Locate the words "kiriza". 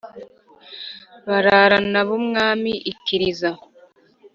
3.03-3.49